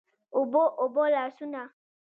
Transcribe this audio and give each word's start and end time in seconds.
اوبه، 0.35 0.63
اوبه 0.81 1.03
لاسونه 1.13 1.63